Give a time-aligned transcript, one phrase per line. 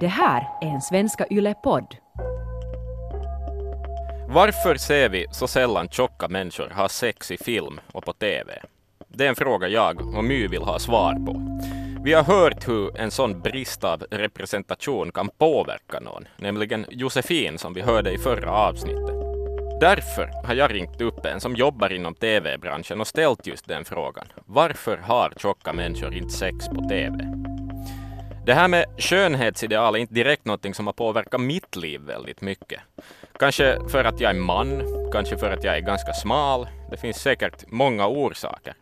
[0.00, 1.96] Det här är en Svenska Yle-podd.
[4.28, 8.62] Varför ser vi så sällan tjocka människor ha sex i film och på TV?
[9.08, 11.60] Det är en fråga jag och My vill ha svar på.
[12.04, 17.74] Vi har hört hur en sån brist av representation kan påverka någon, nämligen Josefin som
[17.74, 19.14] vi hörde i förra avsnittet.
[19.80, 24.26] Därför har jag ringt upp en som jobbar inom TV-branschen och ställt just den frågan.
[24.46, 27.49] Varför har tjocka människor inte sex på TV?
[28.44, 32.80] Det här med skönhetsideal är inte direkt någonting som har påverkat mitt liv väldigt mycket.
[33.38, 36.68] Kanske för att jag är man, kanske för att jag är ganska smal.
[36.90, 38.74] Det finns säkert många orsaker.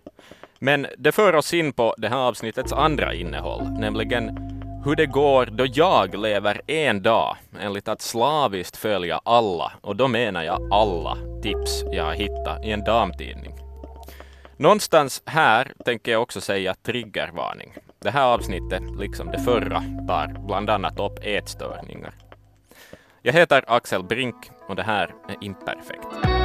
[0.59, 4.38] Men det för oss in på det här avsnittets andra innehåll, nämligen
[4.84, 10.09] hur det går då jag lever en dag enligt att slaviskt följa alla, och då
[10.09, 13.54] menar jag alla, tips jag har hittat i en damtidning.
[14.56, 17.73] Någonstans här tänker jag också säga triggervarning.
[18.01, 22.15] Det här avsnittet, liksom det förra, tar bland annat upp ätstörningar.
[23.23, 26.37] Jag heter Axel Brink och det här är Imperfekt.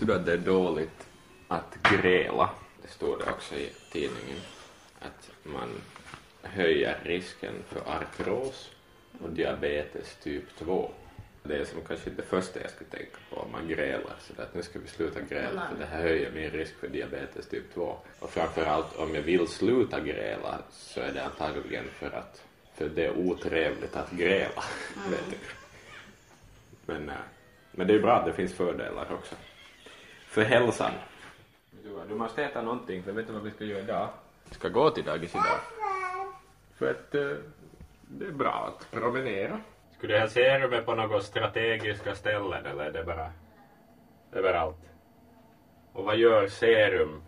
[0.00, 1.08] Visste du att det är dåligt
[1.48, 2.50] att gräla?
[2.82, 4.40] Det står det också i tidningen.
[5.00, 5.68] Att man
[6.42, 8.70] höjer risken för artros
[9.22, 10.90] och diabetes typ 2.
[11.42, 14.14] Det är som kanske det första jag skulle tänka på om man grälar.
[14.20, 17.48] Så att nu ska vi sluta gräla för det här höjer min risk för diabetes
[17.48, 17.96] typ 2.
[18.20, 23.06] Och framförallt om jag vill sluta gräla så är det antagligen för att för det
[23.06, 24.64] är otrevligt att gräla.
[25.10, 25.36] Vet du.
[26.86, 27.14] Men, äh,
[27.72, 29.34] men det är bra att det finns fördelar också
[30.30, 30.92] för hälsan.
[32.08, 34.08] Du måste äta någonting, för vet du vad vi ska göra idag?
[34.48, 35.60] Vi ska gå till dagis idag.
[36.78, 37.36] För att uh,
[38.02, 39.60] det är bra att promenera.
[39.98, 43.32] Skulle det här serumet på några strategiska ställen eller är det bara
[44.32, 44.90] överallt?
[45.92, 47.22] Och vad gör serum?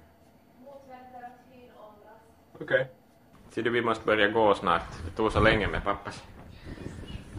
[2.54, 2.64] Okej.
[2.64, 2.84] Okay.
[3.50, 4.88] Ser du, vi måste börja gå snart.
[5.04, 6.22] Det tog så länge med pappas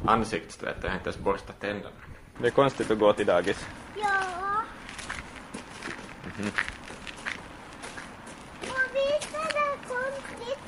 [0.05, 0.77] ansiktstvätt.
[0.81, 1.95] Jag har inte ens borstat tänderna.
[2.37, 3.67] Det är konstigt att gå till dagis.
[6.39, 6.51] Mm.
[8.61, 10.59] Och visst är det konstigt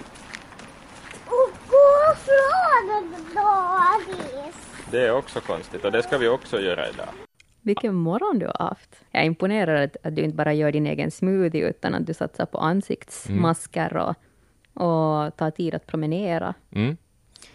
[1.25, 4.55] att gå från dagis?
[4.91, 7.09] Det är också konstigt och det ska vi också göra idag.
[7.61, 8.95] Vilken morgon du har haft.
[9.11, 12.13] Jag är imponerad att, att du inte bara gör din egen smoothie, utan att du
[12.13, 14.15] satsar på ansiktsmasker och,
[14.83, 16.53] och tar tid att promenera.
[16.71, 16.97] Mm.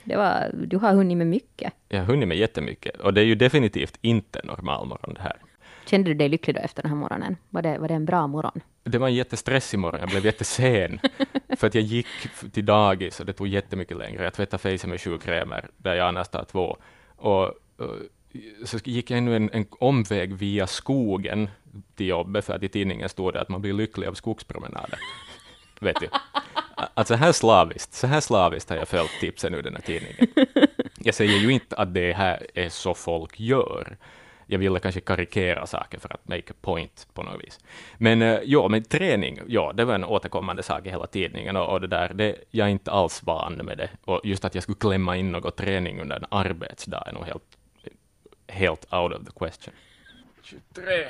[0.04, 1.72] Det var, du har hunnit med mycket.
[1.88, 5.36] Jag har hunnit med jättemycket och det är ju definitivt inte normal morgon det här.
[5.86, 7.36] Kände du dig lycklig då efter den här morgonen?
[7.48, 8.60] Var det, var det en bra morgon?
[8.84, 10.00] Det var en jättestressig morgon.
[10.00, 11.00] Jag blev jättesen.
[11.56, 12.06] för att jag gick
[12.52, 14.24] till dagis och det tog jättemycket längre.
[14.24, 16.76] Jag tvättade fejset med sju krämer, där jag annars tar två.
[17.16, 17.44] Och,
[17.76, 17.98] och
[18.64, 21.48] så gick jag ännu en, en omväg via skogen
[21.94, 24.98] till jobbet, för att i tidningen stod det att man blir lycklig av skogspromenader.
[25.80, 26.08] Vet du?
[26.94, 30.26] Alltså här slaviskt, så här slaviskt har jag följt tipsen ur den här tidningen.
[31.02, 33.96] Jag säger ju inte att det här är så folk gör,
[34.50, 37.60] jag ville kanske karikera saker för att make a point på något vis.
[37.98, 41.72] Men uh, ja, men träning, ja, det var en återkommande sak i hela tidningen och,
[41.72, 43.90] och det där, det, jag är inte alls van med det.
[44.04, 47.58] Och just att jag skulle klämma in något träning under en arbetsdag är nog helt,
[48.46, 49.74] helt out of the question.
[50.42, 51.08] 23,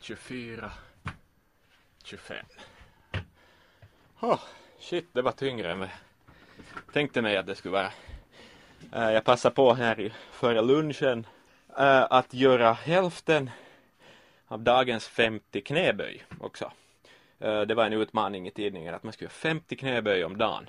[0.00, 0.70] 24,
[2.04, 2.36] 25.
[4.20, 4.40] Oh,
[4.80, 5.88] shit, det var tyngre än vad
[6.86, 7.92] jag tänkte mig att det skulle vara.
[8.92, 11.26] Eh, jag passar på här före lunchen
[11.80, 13.50] uh, att göra hälften
[14.48, 16.72] av dagens 50 knäböj också.
[17.40, 20.68] Eh, det var en utmaning i tidningen att man skulle göra 50 knäböj om dagen.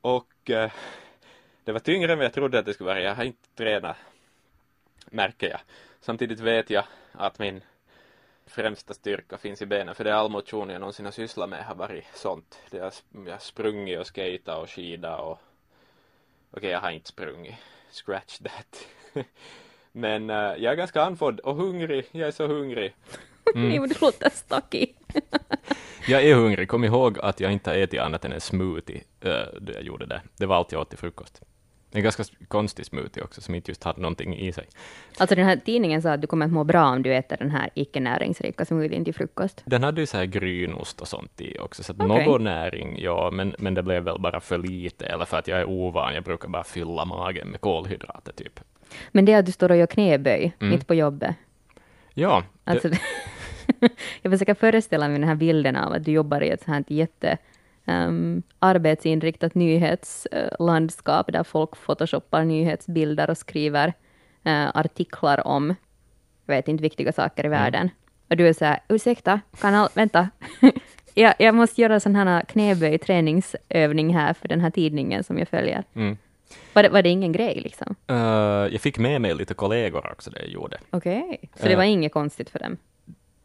[0.00, 0.72] Och eh,
[1.64, 3.00] det var tyngre än vad jag trodde att det skulle vara.
[3.00, 3.96] Jag har inte tränat,
[5.06, 5.60] märker jag.
[6.00, 7.64] Samtidigt vet jag att min
[8.46, 11.64] främsta styrka finns i benen, för det är all motion jag någonsin har sysslat med
[11.64, 12.62] har varit sånt.
[12.70, 12.92] Det är,
[13.24, 15.32] jag har sprungit och skejtat och skida och
[16.50, 17.54] okej, okay, jag har inte sprungit.
[17.90, 18.86] Scratch that.
[19.96, 22.04] Men uh, jag är ganska andfådd och hungrig.
[22.12, 22.94] Jag är så hungrig.
[23.54, 23.74] Mm.
[23.74, 24.86] jo, du låter stocky.
[26.08, 26.68] jag är hungrig.
[26.68, 30.06] Kom ihåg att jag inte har ätit annat än en smoothie uh, då jag gjorde
[30.06, 30.22] det.
[30.36, 31.42] Det var allt jag åt till frukost.
[31.90, 34.66] En ganska konstig smoothie också, som inte just hade någonting i sig.
[35.18, 37.50] Alltså den här tidningen sa att du kommer att må bra om du äter den
[37.50, 39.62] här icke-näringsrika smoothien till frukost.
[39.64, 42.26] Den hade ju så här grynost och sånt i också, så att okay.
[42.26, 45.60] någon näring, ja, men, men det blev väl bara för lite, eller för att jag
[45.60, 48.60] är ovan, jag brukar bara fylla magen med kolhydrater typ.
[49.12, 50.70] Men det är att du står och gör knäböj mm.
[50.70, 51.36] mitt på jobbet.
[52.14, 52.42] Ja.
[52.64, 52.88] Alltså,
[54.22, 56.96] jag försöker föreställa mig den här bilden av att du jobbar i ett sånt här
[56.96, 57.38] jätte
[57.84, 63.88] um, arbetsinriktat nyhetslandskap där folk photoshoppar nyhetsbilder och skriver
[64.46, 65.74] uh, artiklar om,
[66.46, 67.60] jag vet inte, viktiga saker i Mm.
[67.60, 67.90] världen.
[68.30, 70.28] Och du är så här, ursäkta, kan all, vänta,
[71.14, 75.48] jag, jag måste göra sån här knäböj träningsövning här för den här tidningen som jag
[75.48, 75.84] följer.
[75.94, 76.16] Mm.
[76.72, 77.94] Var det, var det ingen grej liksom?
[78.06, 78.16] Eh,
[78.72, 80.78] jag fick med mig lite kollegor också det jag gjorde.
[80.90, 81.76] Okej, så det Eh.
[81.76, 82.76] var inget konstigt för dem?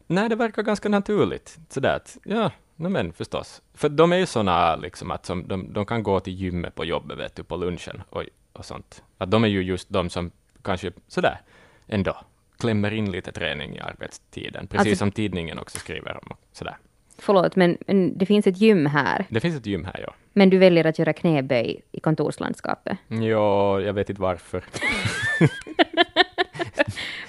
[0.06, 1.58] Nej, det verkar ganska naturligt.
[1.68, 3.62] Sådär att, ja, no, men förstås.
[3.74, 6.84] För de är ju såna liksom att som, de, de kan gå till gymmet på
[6.84, 9.02] jobbet, vet du, på lunchen och, och sånt.
[9.18, 10.30] Att de är ju just de som
[10.62, 11.40] kanske sådär
[11.88, 12.16] ändå
[12.58, 16.36] klämmer in lite träning i arbetstiden, precis Alltså- som tidningen också skriver om.
[16.52, 16.76] Sådär.
[17.22, 20.14] Förlåt, men, men det finns ett gym här, Det finns ett gym här, ja.
[20.32, 22.98] men du väljer att göra knäböj i kontorslandskapet.
[23.08, 24.64] Ja, jag vet inte varför.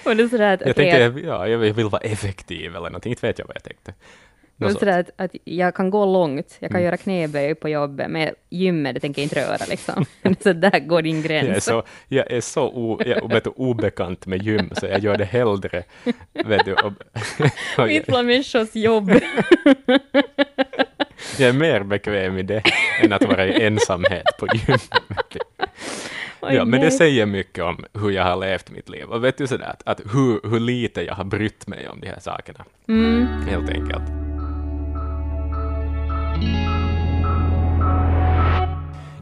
[0.04, 3.38] Och är sådär att, Jag tänkte, ja, jag vill vara effektiv eller någonting, inte vet
[3.38, 3.94] jag vad jag tänkte.
[4.66, 6.84] Men sådär att, att jag kan gå långt, jag kan Mm.
[6.86, 10.04] göra knäböj på jobbet, men gymmet det tänker jag inte röra liksom.
[10.42, 11.46] så där går din gräns.
[11.48, 15.00] Jag är så, jag är så o, jag, vet du, obekant med gym, så jag
[15.00, 15.82] gör det hellre.
[16.32, 16.92] Vet du, och, och
[17.78, 19.10] jag, Mitt människors jobb.
[21.38, 22.62] jag är mer bekväm i det
[23.02, 24.78] än att vara i ensamhet på gym.
[26.40, 29.04] Oj, Ja, men det säger mycket om hur jag har levt mitt liv.
[29.04, 32.06] Och vet du sådär, att, att hur, hur lite jag har brytt mig om de
[32.08, 33.26] här sakerna, Mm.
[33.48, 34.21] helt enkelt.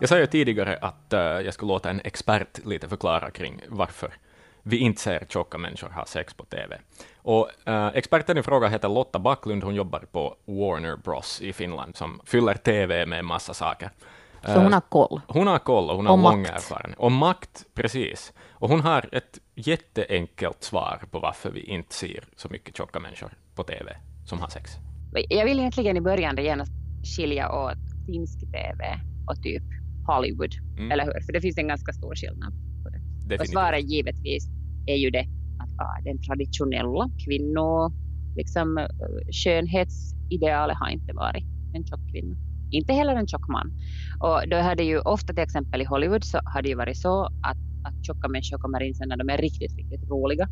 [0.00, 4.14] Jag sa ju tidigare att eh, jag skulle låta en expert lite förklara kring varför
[4.62, 6.78] vi inte ser tjocka människor ha sex på TV.
[7.16, 11.96] Och eh, experten i fråga heter Lotta Backlund, hon jobbar på Warner Bros i Finland,
[11.96, 13.90] som fyller TV med en massa saker.
[14.46, 15.20] Så hon har koll.
[15.26, 16.50] Hon har koll och hon har Och lång makt.
[16.54, 16.98] erfarenhet.
[16.98, 18.32] Och makt, precis.
[18.50, 23.30] Och hon har ett jätteenkelt svar på varför vi inte ser så mycket tjocka människor
[23.54, 23.96] på TV
[24.26, 24.70] som har sex.
[25.28, 26.72] Jag vill egentligen i början genast
[27.02, 29.62] skilja åt finsk TV och typ
[30.06, 30.90] Hollywood, Mm.
[30.92, 31.20] eller hur?
[31.26, 32.52] För det finns en ganska stor skillnad.
[32.84, 32.92] Och
[33.28, 33.50] Definitivt.
[33.50, 34.48] svaret givetvis
[34.86, 35.26] är ju det
[35.58, 37.92] att ah, den traditionella kvinno,
[38.36, 38.86] liksom, eh,
[39.32, 41.44] skönhetsidealet har inte varit
[41.74, 42.36] en tjock kvinna.
[42.70, 43.72] Inte heller en tjock man.
[44.20, 47.24] Och då hade ju ofta till exempel i Hollywood så har det ju varit så
[47.24, 50.48] att, att tjocka människor kommer in sen när de är riktigt, riktigt roliga.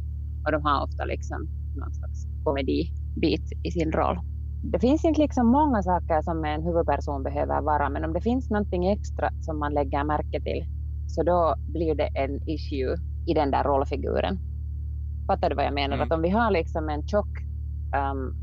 [0.47, 4.19] Och de har ofta liksom någon slags komedibit i sin roll.
[4.63, 8.51] Det finns inte liksom många saker som en huvudperson behöver vara, men om det finns
[8.51, 10.65] någonting extra som man lägger märke till,
[11.07, 12.97] så då blir det en issue
[13.27, 14.39] i den där rollfiguren.
[15.27, 15.97] Fattar du vad jag menar?
[15.97, 16.07] Mm.
[16.07, 17.33] Att om vi har liksom en tjock
[18.01, 18.35] um,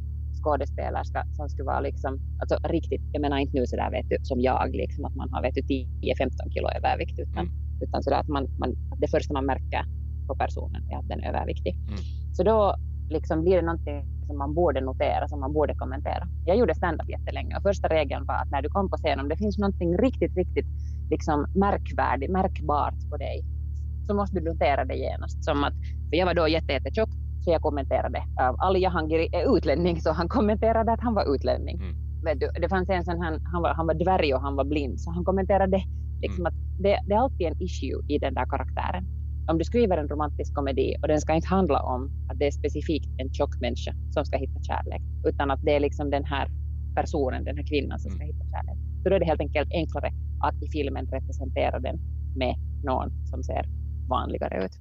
[0.44, 4.42] skådespelerska som skulle vara liksom, alltså riktigt, jag menar inte nu sådär vet du, som
[4.42, 7.50] jag, liksom att man har vet du 10-15 kilo övervikt, utan,
[7.82, 9.84] utan sådär att man, man, det första man märker
[10.28, 11.76] på personen är att den är överviktig.
[11.76, 12.00] Mm.
[12.34, 12.76] Så då
[13.10, 16.28] liksom blir det någonting som man borde notera, som man borde kommentera.
[16.46, 19.30] Jag gjorde stand-up jättelänge och första regeln var att när du kom på scen, om
[19.30, 20.66] det finns någonting riktigt, riktigt
[21.10, 23.44] liksom märkvärdigt, märkbart på dig,
[24.08, 25.44] så måste du notera det genast.
[25.44, 25.74] Som att,
[26.10, 27.10] för jag var då jätte, jättetjock,
[27.44, 28.24] så jag kommenterade.
[28.58, 31.78] Ali Jahangiri är utlänning, så han kommenterade att han var utlänning.
[31.78, 32.40] Mm.
[32.40, 35.02] Du, det fanns en sån, han, han, var, han var dvärg och han var blind,
[35.02, 35.84] så han kommenterade
[36.22, 39.06] liksom att det, det är alltid en issue i den där karaktären.
[39.48, 42.52] Om du skriver en romantisk komedi och den ska inte handla om att det är
[42.52, 46.48] specifikt en tjock människa som ska hitta kärlek, utan att det är liksom den här
[46.96, 48.78] personen, den här kvinnan som ska hitta kärlek.
[49.04, 50.12] Så då är det helt enkelt enklare
[50.44, 52.00] att i filmen representera den
[52.36, 53.66] med någon som ser
[54.10, 54.72] vanligare ut.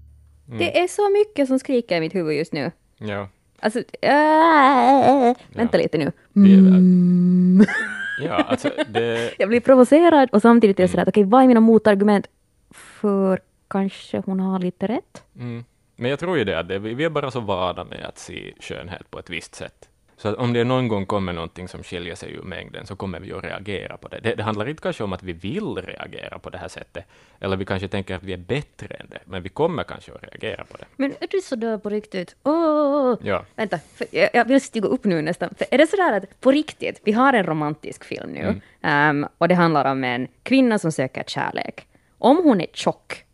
[0.47, 0.59] Mm.
[0.59, 2.71] Det är så mycket som skriker i mitt huvud just nu.
[2.99, 3.29] Ja.
[3.61, 6.13] Alltså, äh, vänta lite nu.
[6.37, 7.67] Mm.
[8.21, 9.35] ja, alltså det...
[9.39, 12.27] Jag blir provocerad och samtidigt är jag sådär att okej, vad är mina motargument?
[12.71, 13.41] För
[13.75, 15.23] kanske hon har lite rätt?
[15.37, 15.65] Mm.
[15.97, 18.55] Men jag tror ju det att det, vi är bara så vana med att se
[18.61, 19.89] skönhet på ett visst sätt.
[20.17, 23.21] Så att om det någon gång kommer någonting som skiljer sig ur mängden så kommer
[23.21, 24.21] vi att reagera på det.
[24.23, 24.35] det.
[24.35, 27.05] Det handlar inte kanske om att vi vill reagera på det här sättet,
[27.41, 30.23] eller vi kanske tänker att vi är bättre än det, men vi kommer kanske att
[30.23, 30.85] reagera på det.
[30.97, 32.37] Men är du sådär på riktigt?
[32.43, 33.17] Åh!
[33.23, 33.45] Ja.
[33.57, 35.55] Vänta, för jag, jag vill stiga upp nu nästan.
[35.59, 39.49] För är det sådär att på riktigt, vi har en romantisk film nu, ehm, och
[39.49, 41.87] det handlar om en kvinna som söker kärlek.
[42.19, 43.25] Om hon är tjock,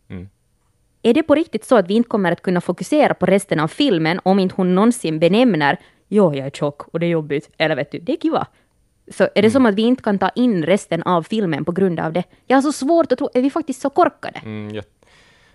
[1.03, 3.67] Är det på riktigt så att vi inte kommer att kunna fokusera på resten av
[3.67, 5.77] filmen om inte hon någonsin benämner
[6.13, 8.47] ”Jo, jag är tjock och det är jobbigt”, eller vet du, ”Det är kiva”.
[9.11, 11.99] Så är det som att vi inte kan ta in resten av filmen på grund
[11.99, 12.23] av det.
[12.47, 14.39] Jag har så svårt att tro, är vi faktiskt så korkade?
[14.43, 14.83] Mm, jag,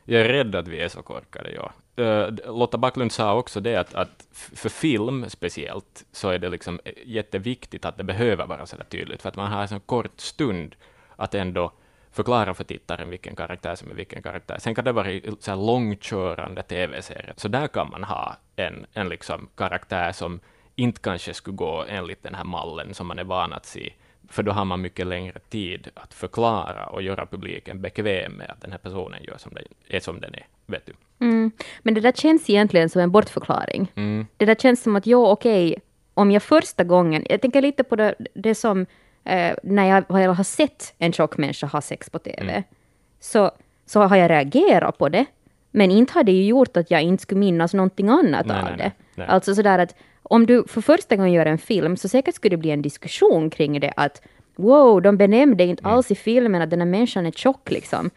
[0.04, 1.72] jag är rädd att vi är så korkade, ja.
[2.04, 6.80] Eh, Lotta Backlund sa också det att, att för film speciellt så är det liksom
[6.84, 9.80] eh, jätteviktigt att det behöver vara så där tydligt, för att man har en så
[9.80, 10.76] kort stund
[11.16, 11.72] att ändå
[12.16, 14.56] förklara för tittaren vilken karaktär som är vilken karaktär.
[14.58, 15.06] Sen kan det vara
[15.40, 20.40] så här långkörande tv-serier, så där kan man ha en, en liksom karaktär som
[20.74, 23.92] inte kanske skulle gå enligt den här mallen som man är van att se,
[24.28, 28.60] för då har man mycket längre tid att förklara och göra publiken bekväm med att
[28.60, 30.46] den här personen gör som den, är som den är.
[30.66, 30.92] Vet du?
[31.26, 31.50] Mm.
[31.82, 33.92] Men det där känns egentligen som en bortförklaring.
[33.94, 34.26] Mm.
[34.36, 35.76] Det där känns som att, jo okej,
[36.14, 38.86] om jag första gången, jag tänker lite på det, det som
[39.26, 42.62] eh, när jag, har sett en tjock människa ha sex på TV, Mm.
[43.20, 43.50] så,
[43.86, 45.24] så har jag reagerat på det,
[45.70, 48.64] men inte har det ju gjort att jag inte skulle minnas någonting annat Nej, av
[48.64, 48.92] nej, det.
[49.14, 49.26] nej.
[49.26, 52.60] Alltså sådär att om du för första gången gör en film, så säkert skulle det
[52.60, 54.22] bli en diskussion kring det, att
[54.56, 55.92] wow, de benämnde inte Mm.
[55.92, 58.10] alls i filmen att den här människan är tjock liksom.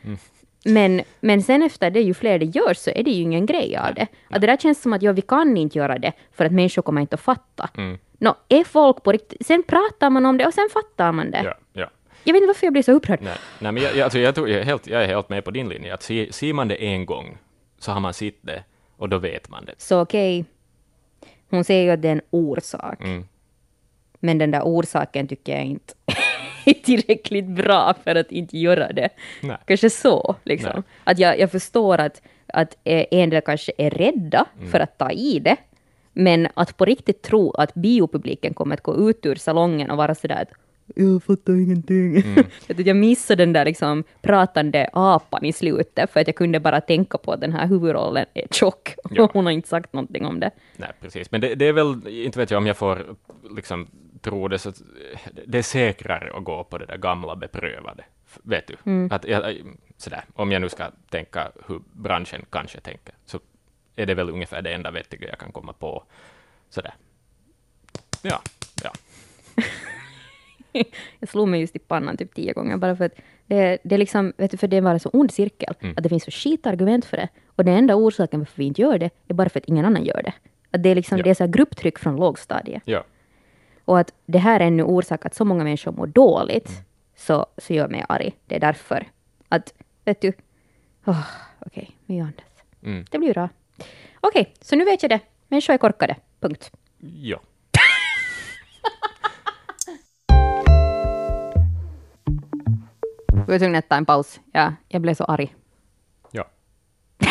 [0.65, 3.77] Men, men sen efter det, ju fler det görs, så är det ju ingen grej
[3.77, 4.07] av det.
[4.29, 6.81] Att det där känns som att ja, vi kan inte göra det, för att människor
[6.81, 7.69] kommer inte att fatta.
[7.77, 7.97] Mm.
[8.17, 9.47] Nå, är folk på riktigt...
[9.47, 11.41] Sen pratar man om det och sen fattar man det.
[11.43, 11.89] Ja, ja.
[12.23, 13.19] Jag vet inte varför jag blir så upprörd.
[13.21, 15.43] Nej, nej men jag, jag, alltså jag, tror, jag, är helt, jag är helt med
[15.43, 17.37] på din linje, att se, ser man det en gång,
[17.79, 18.63] så har man sett det,
[18.97, 19.73] och då vet man det.
[19.77, 20.45] Så okej,
[21.49, 23.01] hon säger ju att det är en orsak.
[23.01, 23.27] Mm.
[24.19, 25.93] Men den där orsaken tycker jag inte
[26.65, 29.09] är tillräckligt bra för att inte göra det.
[29.41, 29.57] Nej.
[29.65, 30.71] Kanske så, liksom.
[30.75, 30.83] Nej.
[31.03, 34.71] Att jag, jag förstår att, att eh, en del kanske är rädda Mm.
[34.71, 35.55] för att ta i det,
[36.13, 40.15] men att på riktigt tro att biopubliken kommer att gå ut ur salongen och vara
[40.15, 40.49] sådär att
[40.95, 42.15] jag fattar ingenting.
[42.17, 42.43] Mm.
[42.87, 47.17] Jag missade den där liksom pratande apan i slutet, för att jag kunde bara tänka
[47.17, 49.23] på att den här huvudrollen är tjock, Ja.
[49.23, 50.51] och hon har inte sagt någonting om det.
[50.77, 51.31] Nej, precis.
[51.31, 53.05] Men det, det är väl, inte vet jag om jag får
[53.55, 53.87] liksom
[54.21, 54.81] tro det, så att,
[55.47, 58.03] det är säkrare att gå på det där gamla beprövade.
[58.43, 59.07] Vet du?
[59.11, 59.55] Att, jag,
[59.97, 63.39] sådär, om jag nu ska tänka hur branschen kanske tänker, så
[63.95, 66.03] är det väl ungefär det enda vettiga jag kan komma på.
[66.69, 66.93] Sådär.
[68.21, 68.41] Ja,
[68.83, 68.91] ja.
[71.19, 73.13] Jag slog mig just i pannan typ tio gånger, bara för att
[73.47, 76.03] det, det är liksom, vet du, för det är bara en så ond cirkel, att
[76.03, 77.27] det finns så skitargument för det.
[77.55, 80.03] Och den enda orsaken varför vi inte gör det, är bara för att ingen annan
[80.05, 80.33] gör det.
[80.71, 81.23] Att det är liksom, Ja.
[81.23, 82.81] det är så grupptryck från lågstadiet.
[82.85, 83.03] ja.
[83.89, 86.71] Och att det här är ännu orsak att så många människor mår dåligt,
[87.15, 88.35] så, så gör mig arg.
[88.45, 89.07] Det är därför.
[89.49, 89.73] Att,
[90.05, 90.33] vet du,
[91.05, 91.25] oh,
[91.59, 92.45] okej, vi andas.
[92.83, 93.05] Mm.
[93.11, 93.49] Det blir bra.
[94.19, 95.19] Okej, så nu vet jag det.
[95.47, 96.15] Människor är korkade.
[96.39, 96.71] Punkt.
[96.97, 97.39] ja.
[103.27, 104.39] Jag var tvungen att ta en paus.
[104.51, 105.55] Ja, jag blev så arg.
[106.31, 106.45] ja.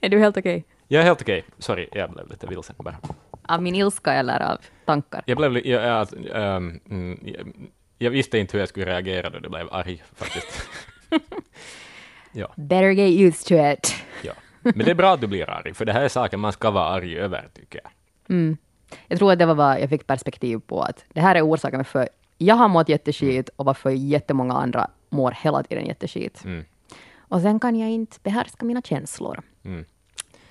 [0.00, 0.64] Är du helt okej?
[0.88, 1.44] Jag är helt okej.
[1.58, 2.96] Sorry, jag blev lite vilsen bara.
[3.48, 5.22] Av min ilska eller av tankar?
[5.26, 7.52] Jag blev jag, jag, ehm, mm, jag,
[7.98, 10.68] jag visste inte hur jag skulle reagera då det blev arg faktiskt.
[12.32, 13.94] ja, Better get used to it.
[14.22, 14.32] ja.
[14.60, 16.70] Men det är bra att du blir arg, för det här är saker man ska
[16.70, 17.92] vara arg över, tycker jag.
[19.08, 21.78] Jag tror att det var vad jag fick perspektiv på, att det här är orsaken
[21.78, 22.08] varför
[22.38, 26.44] jag har mått jätteskit och varför jättemånga andra mår hela tiden jätteskit.
[26.44, 26.64] Mm.
[27.18, 29.42] Och sen kan jag inte behärska mina känslor.
[29.64, 29.84] Mm.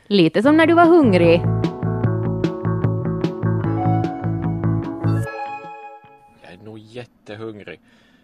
[0.07, 1.41] Lite som när du var hungrig.
[6.95, 7.79] Jättehungrig.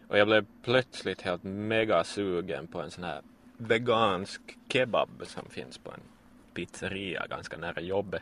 [0.07, 3.21] Och jag blev plötsligt helt mega sugen på en sån här
[3.57, 6.01] vegansk kebab som finns på en
[6.53, 8.21] pizzeria ganska nära jobbet.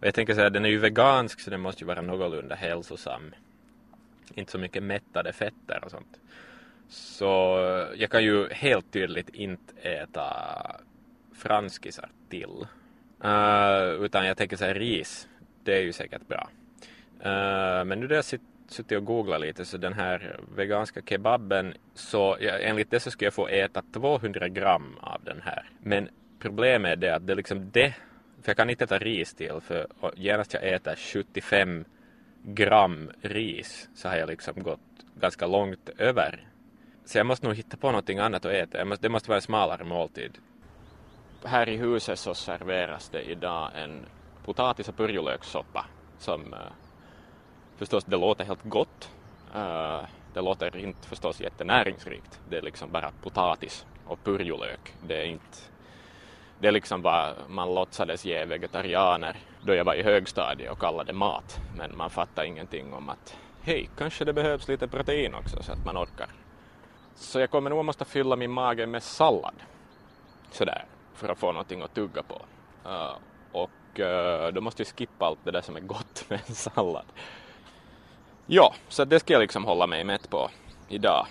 [0.00, 2.54] Och jag tänker så här, den är ju vegansk så den måste ju vara någorlunda
[2.54, 3.34] hälsosam.
[4.34, 6.20] Inte så mycket mättade fetter och sånt.
[6.88, 10.26] Så eh, jag kan ju helt tydligt inte äta
[11.34, 12.66] franskisar till.
[13.24, 15.28] Uh, utan jag tänker så här, ris,
[15.64, 16.48] det är ju säkert bra.
[17.18, 21.74] Uh, men nu när jag sitter suttit och googlat lite så den här veganska kebaben
[21.94, 25.70] så ja, enligt det så skulle jag få äta 200 gram av den här.
[25.80, 26.08] Men
[26.38, 27.94] problemet är det att det är liksom det,
[28.42, 31.84] för jag kan inte äta ris till för genast jag äter 75
[32.42, 34.80] gram ris så har jag liksom gått
[35.20, 36.48] ganska långt över.
[37.04, 38.78] Så jag måste nog hitta på någonting annat att äta.
[38.78, 40.38] Jag måste, det måste vara en smalare måltid.
[41.44, 44.06] Här i huset så serveras det idag en
[44.44, 45.86] potatis och purjolökssoppa
[46.18, 46.58] som eh,
[47.76, 49.10] förstås det låter helt gott.
[49.54, 50.00] Eh,
[50.34, 52.40] det låter inte förstås jättenäringsrikt.
[52.48, 54.94] Det är liksom bara potatis och purjolök.
[55.06, 55.58] Det är inte
[56.58, 61.12] det är liksom vad man låtsades ge vegetarianer då jag var i högstadiet och kallade
[61.12, 61.60] mat.
[61.76, 65.84] Men man fattar ingenting om att hej, kanske det behövs lite protein också så att
[65.84, 66.28] man orkar.
[67.14, 69.54] Så jag kommer nog måste fylla min mage med sallad.
[70.50, 72.42] Sådär, för att få någonting att tugga på.
[72.86, 73.16] Uh,
[73.52, 77.06] och uh, då måste jag skippa allt det där som är gott med en sallad.
[78.46, 80.50] Ja, så det ska jag liksom hålla mig mätt på
[80.88, 81.26] idag.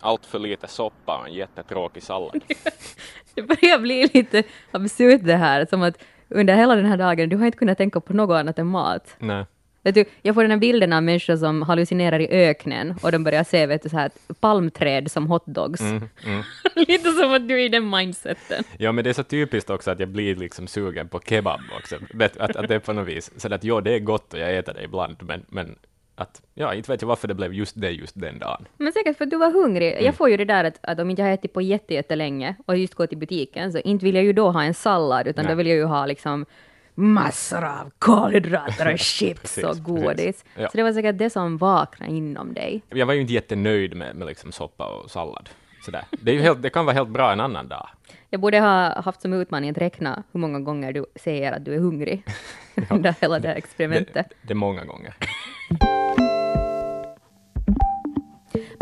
[0.00, 2.40] Allt för lite soppa och en jättetråkig sallad.
[3.34, 7.36] Det börjar bli lite absurt det här, som att under hela den här dagen, du
[7.36, 9.16] har inte kunnat tänka på något annat än mat.
[9.18, 9.44] Nej.
[9.84, 13.24] Vet du, jag får den här bilden av människor som hallucinerar i öknen och de
[13.24, 15.80] börjar se vet du, så här, palmträd som hotdogs.
[15.80, 16.42] Mm, mm.
[16.74, 18.64] Lite som att du är i den mindseten.
[18.78, 21.96] Ja, men det är så typiskt också att jag blir liksom sugen på kebab också.
[22.38, 24.56] Att, att det är på något vis så att ja, det är gott och jag
[24.56, 25.76] äter det ibland, men, men
[26.22, 28.64] att, ja, inte vet jag varför det blev just det just den dagen.
[28.76, 29.96] Men säkert för att du var hungrig.
[30.00, 32.56] Jag får ju det där att, att om inte jag har ätit på jätte, jättelänge
[32.66, 35.44] och just gått till butiken, så inte vill jag ju då ha en sallad, utan
[35.44, 35.52] Nej.
[35.52, 36.46] då vill jag ju ha liksom
[36.94, 40.44] massor av kolhydrater och chips Precis, och godis.
[40.56, 40.68] Ja.
[40.68, 42.82] Så det var säkert det som vaknade inom dig.
[42.88, 45.48] Jag var ju inte jättenöjd med, med liksom soppa och sallad.
[45.84, 46.04] Sådär.
[46.10, 47.88] Det, är ju helt, det kan vara helt bra en annan dag.
[48.30, 51.74] Jag borde ha haft som utmaning att räkna hur många gånger du säger att du
[51.74, 52.22] är hungrig
[52.90, 54.14] under hela det här experimentet.
[54.14, 55.14] Det, det är många gånger.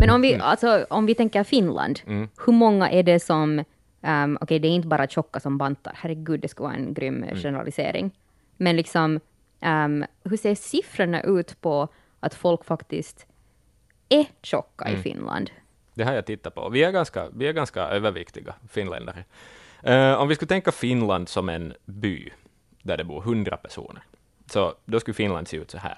[0.01, 2.29] Men om vi, alltså, om vi tänker Finland, Mm.
[2.45, 3.63] hur många är det som...
[4.03, 5.93] Um, Okej, det är inte bara tjocka som bantar.
[5.95, 7.35] Herregud, det skulle vara en grym Mm.
[7.35, 8.11] generalisering.
[8.57, 9.19] Men liksom,
[9.61, 11.87] um, hur ser siffrorna ut på
[12.19, 13.25] att folk faktiskt
[14.09, 14.99] är tjocka Mm.
[14.99, 15.49] i Finland?
[15.93, 16.69] Det har jag tittat på.
[16.69, 19.23] Vi är ganska, vi är ganska överviktiga finländare.
[19.83, 22.29] Eh, om vi skulle tänka Finland som en by
[22.83, 24.03] där det bor 100 personer,
[24.45, 25.97] så då skulle Finland se ut så här.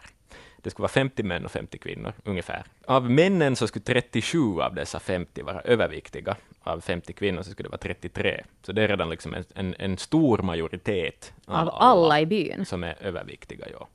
[0.63, 2.63] Det skulle vara 50 män och 50 kvinnor, ungefär.
[2.85, 6.35] Av männen så skulle 37 av dessa 50 vara överviktiga.
[6.63, 8.43] Av 50 kvinnor så skulle det vara 33.
[8.61, 12.65] Så det är redan liksom en, en, en stor majoritet Av alla i byn?
[12.65, 13.65] som är överviktiga.
[13.71, 13.87] Ja.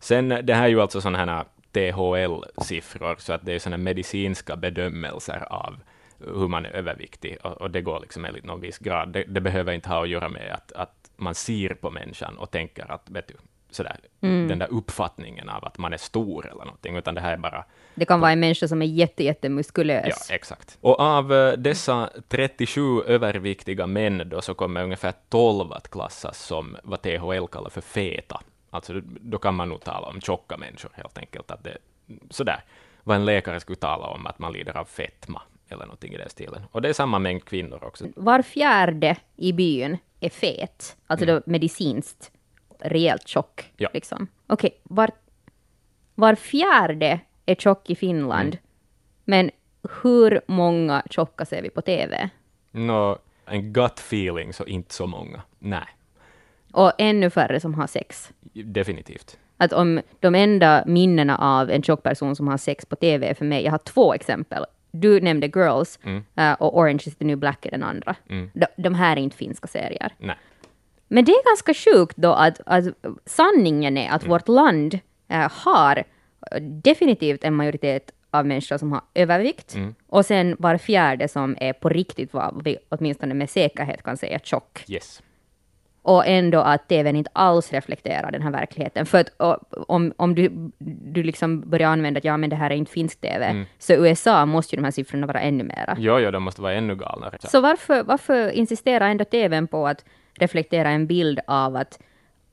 [0.00, 4.56] Sen, det här är ju alltså sådana här THL-siffror, så att det är sådana medicinska
[4.56, 5.80] bedömelser av
[6.18, 9.08] hur man är överviktig, och, och det går liksom enligt någon viss grad.
[9.08, 12.50] Det, det behöver inte ha att göra med att, att man ser på människan och
[12.50, 13.34] tänker att, vet du,
[13.74, 17.36] sådär, den där uppfattningen av att man är stor eller någonting, utan det här är
[17.36, 20.26] bara Det kan vara en människa som är jätte, jättemuskulös.
[20.28, 20.78] Ja, exakt.
[20.80, 26.76] Och av eh, dessa 37 överviktiga män då så kommer ungefär 12 att klassas som
[26.82, 28.40] vad THL kallar för feta.
[28.70, 31.50] Alltså då- kan man nog tala om tjocka människor helt enkelt.
[31.50, 31.78] Att det,
[32.30, 32.64] sådär,
[33.04, 36.30] vad en läkare skulle tala om att man lider av fetma eller någonting i den
[36.30, 36.62] stilen.
[36.72, 38.04] Och det är samma mängd kvinnor också.
[38.16, 42.32] Var fjärde i byn är fet, alltså då medicinskt
[42.82, 43.60] rejält tjock.
[43.60, 43.72] Mm.
[43.76, 43.88] Ja.
[43.94, 44.26] Liksom.
[44.46, 45.10] Okej, var,
[46.14, 48.58] var fjärde är tjock i Finland, Mm.
[49.24, 49.50] men
[50.02, 52.30] hur många tjocka ser vi på TV?
[52.70, 55.42] Nå, en gut feeling så inte så många.
[55.58, 55.86] Nej,
[56.72, 58.32] Och ännu färre som har sex.
[58.52, 59.38] definitivt.
[59.56, 63.34] Att om de enda minnena av en tjock person som har sex på TV är
[63.34, 64.64] för mig, jag har två exempel.
[64.90, 66.24] Du nämnde Girls Mm.
[66.36, 68.16] eh, och Orange is the new black är den andra.
[68.52, 70.14] De, de här är inte finska serier.
[70.18, 70.36] Nej.
[71.12, 72.84] Men det är ganska sjukt då att, att
[73.26, 79.00] sanningen är att vårt land eh, har eh, definitivt en majoritet av människor som har
[79.14, 84.16] övervikt och sen var fjärde som är på riktigt vad vi åtminstone med säkerhet kan
[84.16, 84.84] säga tjock.
[84.88, 85.22] Yes.
[86.02, 89.06] Och ändå att TVn inte alls reflekterar den här verkligheten.
[89.06, 89.58] För att och,
[89.90, 90.70] om, om du,
[91.12, 94.46] du liksom börjar använda att ja men det här är inte finsk TV, så USA
[94.46, 95.96] måste ju de här siffrorna vara ännu mera.
[95.98, 97.38] Jo, jo, de måste vara ännu galnare.
[97.40, 100.04] Så varför, varför insisterar ändå TVn på att
[100.42, 101.98] reflektera en bild av att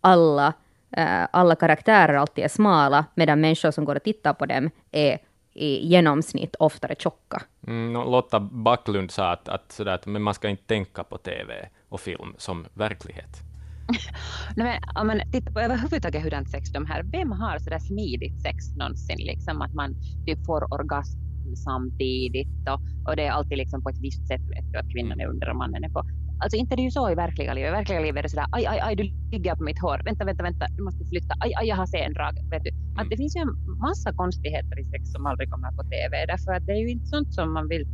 [0.01, 0.53] alla,
[0.91, 5.17] eh, alla karaktärer alltid är smala, medan människor som går och tittar på dem är
[5.53, 7.41] i genomsnitt oftare tjocka?
[7.67, 11.69] Mm, Lotta Backlund sa att, att, sådär, att men man ska inte tänka på TV
[11.89, 13.43] och film som verklighet.
[14.55, 18.41] Nej, men, om man tittar på överhuvudtaget hurdant sex de här, vem har sådär smidigt
[18.41, 19.17] sex någonsin?
[19.17, 19.95] Liksom att man
[20.25, 24.71] typ får orgasm samtidigt och, och det är alltid liksom på ett visst sätt, vet
[24.71, 26.03] du, att kvinnan är under och mannen är på.
[26.39, 27.69] Alltså inte är det ju så i verkliga livet.
[27.69, 30.25] I verkliga livet är det sådär, aj, aj, aj, du ligger på mitt hår, vänta,
[30.25, 32.71] vänta, vänta, du måste flytta, aj, aj, jag har sendrag, vet du.
[32.99, 36.51] Att det finns ju en massa konstigheter i sex som aldrig kommer på TV, därför
[36.51, 37.85] att det är ju inte sånt som man vill,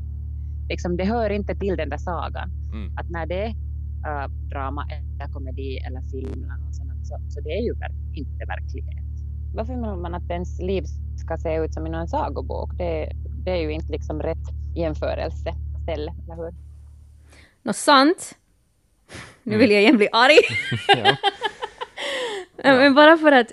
[0.70, 2.50] liksom det hör inte till den där sagan.
[2.74, 2.98] Mm.
[2.98, 7.42] Att när det är äh, drama eller komedi eller film eller något sånt, så, så
[7.42, 7.74] det är ju
[8.14, 9.14] inte verklighet.
[9.54, 10.84] Varför vill man att ens liv
[11.16, 12.78] ska se ut som i någon sagobok?
[12.78, 13.12] Det,
[13.46, 16.73] det är ju inte liksom rätt jämförelseställe, eller hur?
[17.64, 18.38] Nå sant.
[19.44, 20.38] Nu vill jag igen bli arg.
[22.64, 22.74] Ja.
[22.74, 23.52] Men bara för att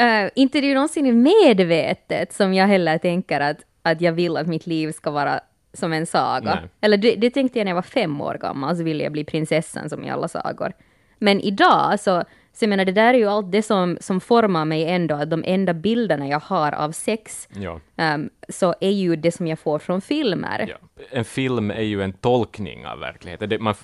[0.00, 4.36] uh, inte det är ju någonsin medvetet som jag heller tänker att, att jag vill
[4.36, 5.40] att mitt liv ska vara
[5.72, 6.54] som en saga.
[6.54, 6.70] Nej.
[6.80, 9.24] Eller det, det tänkte jag när jag var fem år gammal, så ville jag bli
[9.24, 10.72] prinsessan som i alla sagor.
[11.18, 14.64] Men idag så, så jag menar det där är ju allt det som, som formar
[14.64, 17.80] mig ändå, att de enda bilderna jag har av sex, Ja.
[17.96, 20.66] ehm, så är ju det som jag får från filmer.
[20.68, 20.76] Ja.
[21.10, 23.48] En film är ju en tolkning av verkligheten.
[23.48, 23.74] Det, man,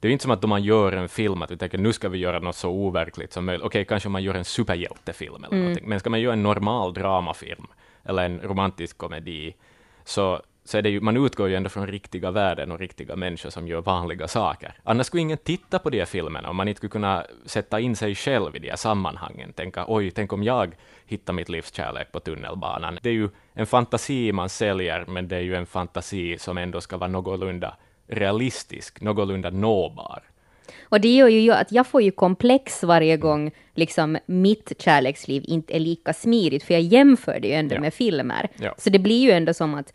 [0.00, 2.08] det är inte som att om man gör en film att vi tänker nu ska
[2.08, 3.64] vi göra något så overkligt som möjligt.
[3.66, 7.66] Okej, kanske man gör en superhjältefilm eller någonting, men ska man göra en normal dramafilm
[8.04, 9.54] eller en romantisk komedi,
[10.04, 13.50] så, så är det ju, man utgår ju ändå från riktiga värden och riktiga människor
[13.50, 14.72] som gör vanliga saker.
[14.84, 17.96] Annars skulle ingen titta på de här filmerna om man inte skulle kunna sätta in
[17.96, 19.52] sig själv i de här sammanhangen.
[19.52, 20.74] Tänka, oj, tänk om jag
[21.06, 22.98] hittar mitt livs kärlek på tunnelbanan.
[23.02, 26.80] Det är ju en fantasi man säljer, men det är ju en fantasi som ändå
[26.80, 27.76] ska vara någorlunda
[28.06, 30.22] realistisk, någorlunda nåbar.
[30.82, 35.76] Och det gör ju att jag får ju komplex varje gång liksom mitt kärleksliv inte
[35.76, 37.80] är lika smidigt, för jag jämför det ju ändå Ja.
[37.80, 38.48] med filmer.
[38.56, 38.74] Ja.
[38.78, 39.92] Så det blir ju ändå som att,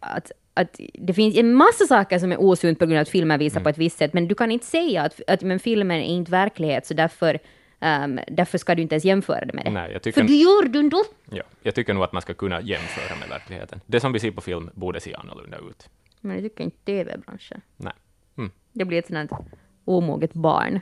[0.00, 3.38] att, att det finns en massa saker som är osunt på grund av att filmer
[3.38, 3.62] visar Mm.
[3.64, 6.30] på ett visst sätt, men du kan inte säga att, att men filmen är inte
[6.30, 7.38] verklighet, så därför,
[7.80, 9.70] ehm, därför ska du inte ens jämföra det med det.
[9.70, 11.04] Nej, jag tycker, För det gör du ändå!
[11.30, 13.80] ja, jag tycker nog att man ska kunna jämföra med verkligheten.
[13.86, 15.88] Det som vi ser på film borde se annorlunda ut.
[16.20, 17.60] Men jag tycker inte TV-branschen.
[17.76, 17.92] Nej.
[18.38, 18.50] Mm.
[18.72, 19.38] Det blir ett sånt här
[19.84, 20.80] omoget barn,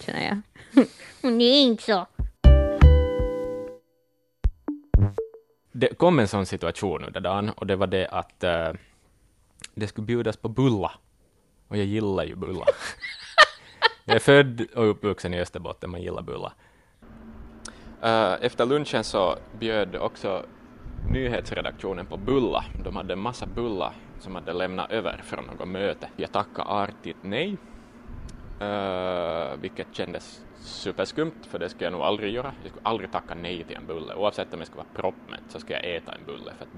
[0.00, 0.40] känner jag.
[1.22, 2.06] Men det är inte så.
[5.72, 8.72] Det kom en sån situation under dagen, och det var det att eh,
[9.74, 10.92] det skulle bjudas på bulla.
[11.68, 12.64] Och jag gillar ju bulla.
[14.04, 16.52] jag är född och uppvuxen i Österbotten, man gillar bulla.
[18.02, 20.46] Eh, efter lunchen så bjöd också
[21.10, 22.64] nyhetsredaktionen på bulla.
[22.84, 26.08] De hade en massa bulla som hade lämnat över från något möte.
[26.16, 27.56] Jag tackade artigt nej,
[28.60, 32.52] eh, vilket kändes superskumt, för det skulle jag nog aldrig göra.
[32.62, 34.14] Jag skulle aldrig tacka nej till en bulle.
[34.14, 36.72] Oavsett om jag skulle vara proppmätt så ska jag äta en bulle, för att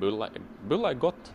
[0.69, 1.35] bulla, är gott.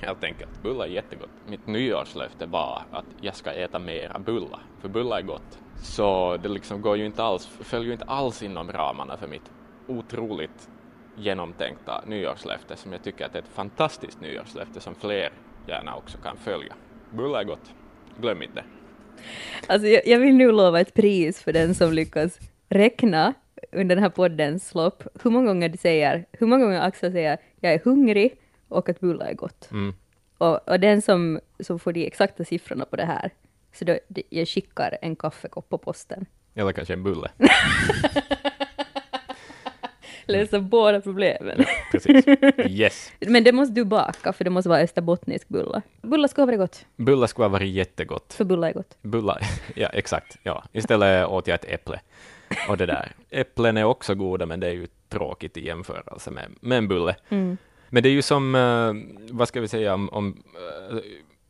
[0.00, 0.62] Helt enkelt.
[0.62, 1.30] Bulla är jättegott.
[1.46, 5.58] Mitt nyårslöfte var att jag ska äta mera bulla, för bulla är gott.
[5.82, 9.52] Så det liksom går ju inte alls, följer ju inte alls inom ramarna för mitt
[9.86, 10.70] otroligt
[11.16, 15.32] genomtänkta nyårslöfte som jag tycker att är ett fantastiskt nyårslöfte som fler
[15.66, 16.74] gärna också kan följa.
[17.10, 17.74] Bulla är gott.
[18.20, 18.54] Glöm inte.
[18.54, 18.77] det.
[19.66, 23.34] Alltså jag, jag vill nu lova ett pris för den som lyckas räkna
[23.72, 27.38] under den här poddens lopp hur många gånger du säger, hur många gånger Axel säger
[27.60, 28.36] jag är hungrig
[28.68, 29.70] och att bulla är gott.
[29.70, 29.94] Mm.
[30.38, 33.30] Och, och den som, som får de exakta siffrorna på det här,
[33.72, 36.26] så då, jag skickar en kaffekopp på posten.
[36.54, 37.30] Eller kanske en bulle.
[40.32, 41.64] Lösa båda problemen.
[41.92, 42.24] Precis.
[42.66, 43.12] Yes.
[43.20, 45.82] Men det måste du baka, för det måste vara österbottnisk bulla.
[46.02, 48.32] Bulla ska vara gott, Bulla skulle ha varit jättegott.
[48.32, 48.96] för bulla är gott.
[49.02, 49.38] Bulla,
[49.74, 50.38] ja exakt.
[50.42, 50.64] Ja.
[50.72, 52.00] Istället åt jag ett äpple.
[52.68, 53.12] Och det där.
[53.30, 57.16] Äpplen är också goda, men det är ju tråkigt i jämförelse med, med en bulle.
[57.28, 57.56] Mm.
[57.88, 58.92] Men det är ju som, eh,
[59.34, 60.42] vad ska vi säga om, om
[60.90, 60.98] eh,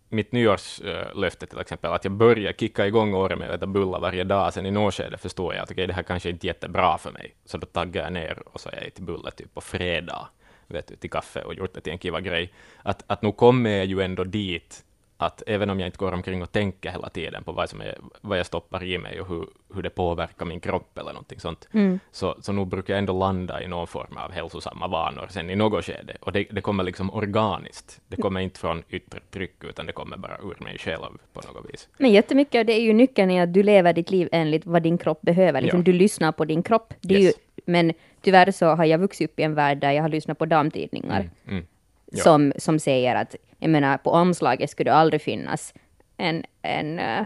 [0.08, 4.24] mitt nyårslöfte till exempel, att jag börjar kicka igång året med att äta bullar varje
[4.24, 6.98] dag, sen i något skede förstår jag att okay, det här kanske inte är jättebra
[6.98, 9.60] för mig, så då taggar jag ner och så är jag ätit bullar typ på
[9.60, 10.28] fredag,
[10.66, 12.52] vet du, till kaffe och gjort det till en kiva grej.
[12.82, 14.84] Att, att nu kommer jag ju ändå dit,
[15.20, 17.98] att även om jag inte går omkring och tänker hela tiden på vad, som är,
[18.20, 21.68] vad jag stoppar i mig och hur, hur det påverkar min kropp eller någonting sånt,
[21.72, 22.00] Mm.
[22.10, 25.56] så, så nu brukar jag ändå landa i någon form av hälsosamma vanor sen i
[25.56, 26.16] något skede.
[26.20, 28.00] Och det, det kommer liksom organiskt.
[28.08, 31.70] Det kommer inte från yttre tryck, utan det kommer bara ur mig själv på något
[31.72, 31.88] vis.
[31.98, 34.82] Men jättemycket av det är ju nyckeln i att du lever ditt liv enligt vad
[34.82, 35.60] din kropp behöver.
[35.60, 35.84] Liksom Ja.
[35.84, 36.94] Du lyssnar på din kropp.
[37.00, 37.24] Det Yes.
[37.56, 40.38] ju, men tyvärr så har jag vuxit upp i en värld där jag har lyssnat
[40.38, 41.66] på damtidningar Mm.
[42.12, 42.22] Ja.
[42.22, 45.74] som, som säger att, jag menar, på omslaget skulle det aldrig finnas
[46.16, 47.22] en, en, eh,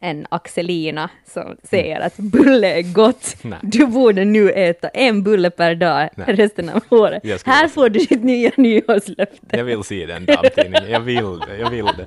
[0.00, 3.36] en Axelina som säger att bulle är gott.
[3.42, 3.58] Nej.
[3.62, 6.26] Du borde nu äta en bulle per dag Nej.
[6.36, 7.46] resten av året.
[7.46, 9.56] Här får du ditt nya nyårslöfte.
[9.56, 10.90] Jag vill se den damtidningen.
[10.90, 11.56] Jag vill det.
[11.56, 12.06] Jag vill det.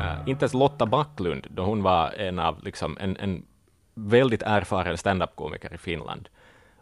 [0.00, 3.42] Eh, inte ens Lotta Backlund, då hon var en av liksom, en, en
[3.94, 6.28] väldigt erfaren standup-komiker i Finland.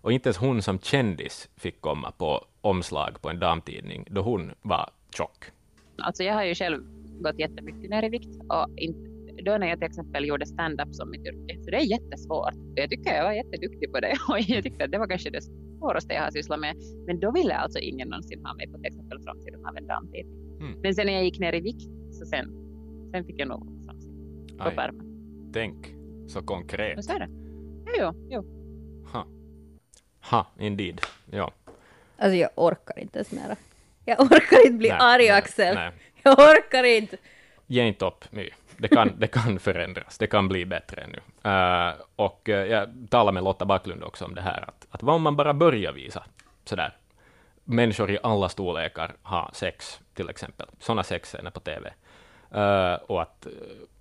[0.04, 4.52] Och inte ens hon som kändis fick komma på omslag på en damtidning, då hon
[4.62, 5.44] var tjock.
[5.98, 6.82] Alltså jag har ju själv
[7.20, 9.10] gått jättemycket ner i vikt och inte,
[9.42, 12.54] då när jag till exempel gjorde stand-up som mitt yrke, så det är jättesvårt.
[12.74, 15.42] Jag tycker jag var jätteduktig på det och jag tyckte att det var kanske det
[15.42, 16.76] svåraste jag har sysslat med.
[17.06, 20.58] Men då ville alltså ingen någonsin ha mig på till exempel framsidan av en damtidning.
[20.60, 20.80] Mm.
[20.82, 22.46] Men sen när jag gick ner i vikt så sen,
[23.10, 25.06] sen fick jag nog framsidan på pärmen.
[25.52, 25.94] tänk,
[26.26, 27.04] så konkret.
[27.04, 27.28] Så är det.
[27.86, 28.63] Jo, jo, jo.
[30.30, 30.36] Ha.
[30.38, 31.00] ha, indeed.
[31.30, 31.50] Ja.
[32.18, 33.56] Alltså jag orkar inte ens mera.
[34.04, 35.74] Jag orkar inte bli Nej, arg nej, Axel.
[35.74, 35.90] nej.
[36.22, 37.16] Jag orkar inte.
[37.66, 38.50] ge inte upp My.
[38.76, 41.50] Det kan, det kan förändras, det kan bli bättre nu.
[41.50, 45.14] Eh, och eh, jag talade med Lotta Backlund också om det här, att, att vad
[45.14, 46.24] om man bara börjar visa
[46.64, 46.96] sådär,
[47.64, 51.92] människor i alla storlekar har sex, till exempel, sådana sexscener på TV.
[52.50, 53.46] Eh, och att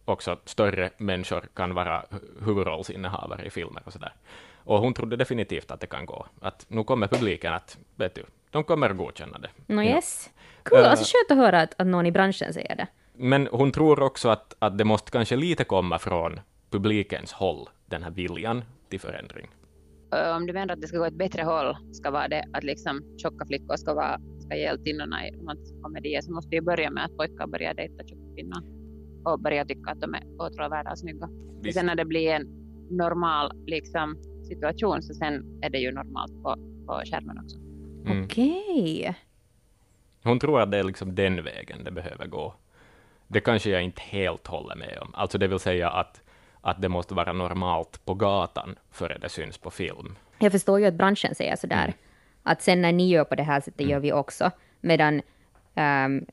[0.05, 4.13] också större människor kan vara hu- huvudrollsinnehavare i filmer och sådär.
[4.63, 6.25] Och hon trodde definitivt att det kan gå.
[6.41, 9.49] Att nu kommer publiken att, vet du, de kommer att godkänna det.
[9.73, 9.95] No Ja.
[9.95, 10.29] yes.
[10.63, 10.89] Cool, Eh.
[10.91, 12.87] alltså skönt att höra att, att någon i branschen säger det.
[13.13, 16.39] Men hon tror också att, att det måste kanske lite komma från
[16.71, 19.47] publikens håll, den här viljan till förändring.
[20.11, 22.63] Ö, Om du menar att det ska gå ett bättre håll, ska vara det att
[22.63, 27.05] liksom tjocka flickor ska, vara, ska hjältinnorna i romantiska komedier, så måste ju börja med
[27.05, 28.61] att pojkar börjar dejta tjocka kvinnor
[29.25, 31.25] och börja tycka att de är åtråvärda och snygga.
[31.25, 31.77] Och Visst.
[31.77, 32.43] sen när det blir en
[32.89, 34.17] normal liksom,
[34.53, 36.55] situation, så sen är det ju normalt på,
[36.87, 37.57] på skärmen också.
[38.11, 38.23] Mm.
[38.23, 39.15] Okej.
[40.23, 42.53] Hon tror att det är liksom den vägen det behöver gå.
[43.27, 45.11] Det kanske jag inte helt håller med om.
[45.15, 46.21] Alltså det vill säga att,
[46.61, 50.15] att det måste vara normalt på gatan före det syns på film.
[50.39, 51.93] Jag förstår ju att branschen säger sådär, Mm.
[52.43, 55.21] att sen när ni gör på det här sättet gör vi också, medan,
[55.75, 56.25] ehm,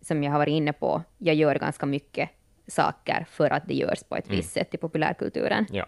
[0.00, 2.30] som jag har varit inne på, jag gör ganska mycket
[2.66, 4.36] saker för att det görs på ett Mm.
[4.36, 5.66] visst sätt i populärkulturen.
[5.70, 5.86] Ja,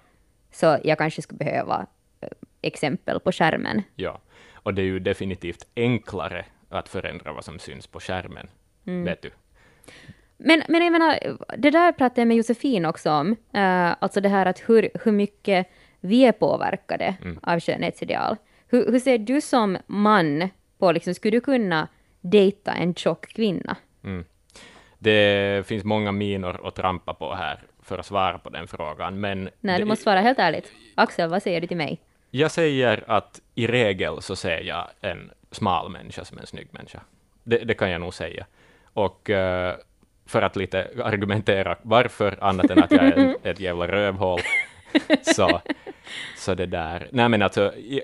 [0.56, 1.86] Så jag kanske skulle behöva
[2.20, 2.28] eh,
[2.62, 3.82] exempel på skärmen.
[3.96, 4.20] ja.
[4.54, 8.48] Och det är ju definitivt enklare att förändra vad som syns på skärmen.
[8.86, 9.04] Mm.
[9.04, 9.30] Vet du?
[10.36, 11.18] Men, men jag menar,
[11.58, 15.12] det där pratade jag med Josefin också om, uh, alltså det här att hur, hur
[15.12, 15.66] mycket
[16.00, 17.38] vi är påverkade Mm.
[17.42, 18.36] av skönhetsideal.
[18.68, 21.88] Hur, hur ser du som man på, liksom, skulle du kunna
[22.20, 23.76] dejta en tjock kvinna?
[24.98, 29.50] Det finns många minor att trampa på här för att svara på den frågan, men
[29.60, 30.72] Nej, du måste svara helt ärligt.
[30.94, 32.00] Axel, vad säger du till mig?
[32.30, 37.00] jag säger att i regel så ser jag en smal människa som en snygg människa.
[37.44, 38.46] Det, det kan jag nog säga.
[38.84, 39.74] Och eh,
[40.26, 44.40] för att lite argumentera varför, annat än att jag är en- ett jävla rövhål,
[45.22, 45.60] så,
[46.36, 47.08] så det där.
[47.12, 48.02] Nej men alltså, jag,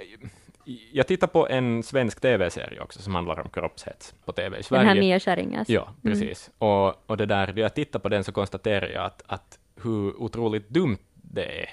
[0.93, 4.63] jag tittar på en svensk tv-serie också som handlar om kroppshets på tv i Den
[4.65, 4.85] Sverige.
[4.89, 5.69] här Mia Skäringas?
[5.69, 6.51] Ja, precis.
[6.59, 10.23] Och, och det där, när jag tittar på den så konstaterar jag att, att hur
[10.23, 11.71] otroligt dumt det är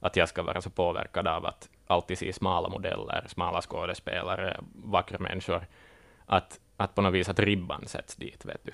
[0.00, 5.18] att jag ska vara så påverkad av att alltid se smala modeller, smala skådespelare, vackra
[5.18, 5.66] människor.
[6.26, 8.72] Att, att på något vis att ribban sätts dit, vet du.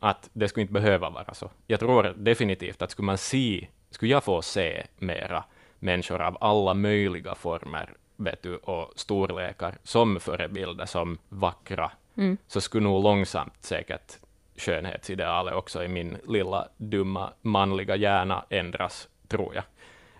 [0.00, 1.50] Att det skulle inte behöva vara så.
[1.66, 5.44] Jag tror definitivt att skulle man se, skulle jag få se mera
[5.78, 11.90] människor av alla möjliga former, vet du, och storlekar som förebilder, som vackra,
[12.46, 14.18] så skulle nog långsamt säkert
[14.56, 19.64] skönhetsidealet också i min lilla dumma manliga hjärna ändras, tror jag.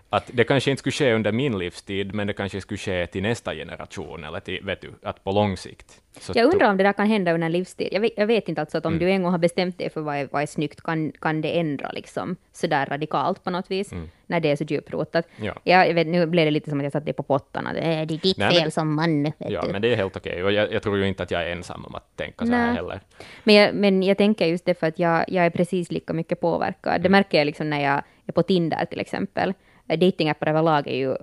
[0.09, 3.21] Att det kanske inte skulle ske under min livstid, men det kanske skulle ske till
[3.23, 6.01] nästa generation, eller till, vet du, att på lång sikt.
[6.19, 7.87] Så Jag undrar om det där kan hända under en livstid.
[7.91, 9.05] Jag vet, jag vet inte alltså att om Mm.
[9.05, 11.59] du en gång har bestämt dig för vad är, vad är snyggt, kan, kan det
[11.59, 13.93] ändra liksom sådär radikalt på något vis,
[14.27, 15.27] när det är så djuprotat.
[15.37, 15.45] Mm.
[15.47, 15.53] Ja.
[15.63, 17.79] Ja, jag vet, nu blev det lite som att jag satte det på "Äh, det
[17.79, 19.23] är ditt Nej, fel men- som man.
[19.23, 19.71] Vet Ja, du.
[19.71, 21.85] men det är helt okej, och jag, jag tror ju inte att jag är ensam
[21.85, 22.75] om att tänka så här Nej.
[22.75, 22.99] heller.
[23.43, 26.39] Men jag, men jag tänker just det för att jag, jag är precis lika mycket
[26.41, 27.01] påverkad.
[27.01, 29.53] Det märker jag liksom när jag är på Tinder till exempel.
[29.87, 31.15] Datingappar överlag är ju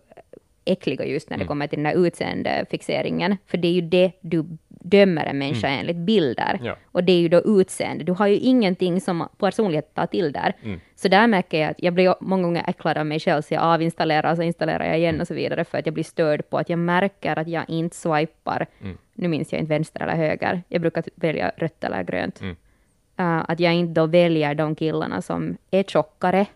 [0.64, 3.36] äckliga just när det kommer till den här utseendefixeringen.
[3.46, 6.60] För det är ju det du dömer en människa enligt bilder.
[6.62, 6.76] Ja.
[6.84, 8.04] Och det är ju då utseende.
[8.04, 10.54] Du har ju ingenting som personlighet tar till där.
[10.94, 13.62] Så där märker jag att jag blir många gånger äcklad av mig själv, så jag
[13.62, 16.58] avinstallerar och så installerar jag igen och så vidare, för att jag blir störd på
[16.58, 18.66] att jag märker att jag inte swipar.
[19.14, 20.62] Nu minns jag inte vänster eller höger.
[20.68, 22.42] Jag brukar välja rött eller grönt.
[23.20, 26.46] Uh, att jag inte då väljer de killarna som är tjockare.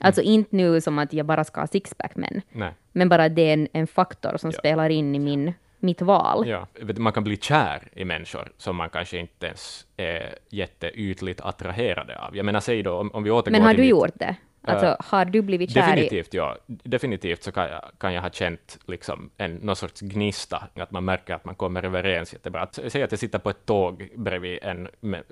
[0.00, 2.72] Alltså inte nu som att jag bara ska ha sixpack men, Nej.
[2.92, 4.58] men bara det är en, en faktor som Ja.
[4.58, 6.48] spelar in i min, mitt val.
[6.48, 12.18] Ja, man kan bli kär i människor som man kanske inte ens är jätteytligt attraherade
[12.18, 12.36] av.
[12.36, 14.36] Jag menar, säg då, om, om vi återgår Men har till du mitt- gjort det?
[14.62, 16.02] Alltså Äh, har du blivit kär i...
[16.02, 16.56] Definitivt, ja.
[16.66, 21.04] Definitivt så kan jag, kan jag ha känt liksom en, någon sorts gnista, att man
[21.04, 22.60] märker att man kommer överens jättebra.
[22.60, 25.22] Att, säg att jag sitter på ett tåg bredvid en med,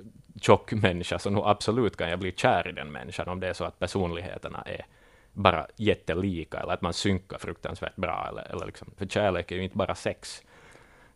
[0.41, 3.53] tjock människa, så nog absolut kan jag bli kär i den människan, om det är
[3.53, 4.87] så att personligheterna är
[5.33, 9.65] bara jättelika, eller att man synkar fruktansvärt bra, eller, eller liksom, för kärlek är ju
[9.65, 10.43] inte bara sex.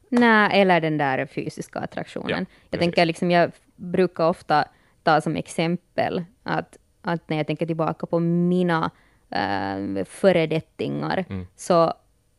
[0.08, 2.46] Nej, eller den där fysiska attraktionen.
[2.50, 4.64] Ja, jag tänker liksom, jag brukar ofta
[5.02, 8.90] ta som exempel att, att när jag tänker tillbaka på mina
[9.30, 11.46] äh, föredettingar, Mm.
[11.56, 11.92] så,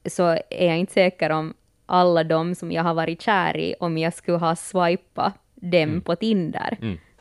[0.06, 1.54] så är jag inte säker om
[1.86, 6.02] alla de som jag har varit kär i, om jag skulle ha swipat dem Mm.
[6.02, 6.78] på Tinder.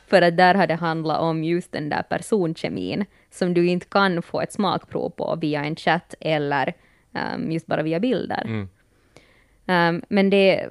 [0.07, 4.21] För att där har det handlat om just den där personkemin som du inte kan
[4.21, 6.73] få ett smakprov på via en chatt eller
[7.35, 8.43] um, just bara via bilder.
[8.45, 8.69] Mm.
[9.95, 10.67] Um, men det,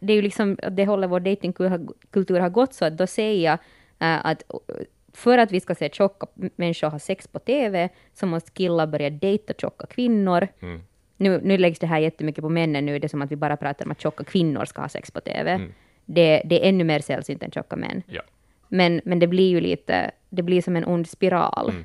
[0.00, 3.58] det är ju liksom, det håller vår datingkultur har gått så att då säger jag
[4.08, 4.42] uh, att
[5.16, 6.26] för att vi ska se tjocka
[6.56, 10.48] människor ha sex på TV så måste killar börja dejta tjocka kvinnor.
[10.60, 10.80] Mm.
[11.16, 13.56] Nu, nu läggs det här jättemycket på männen, nu är det som att vi bara
[13.56, 15.50] pratar om att tjocka kvinnor ska ha sex på TV.
[15.50, 15.72] Mm.
[16.04, 18.02] Det, det är ännu mer sällsynt än tjocka män.
[18.06, 18.22] Ja.
[18.68, 21.70] Men, men det blir ju lite, det blir som en ond spiral.
[21.70, 21.84] Mm.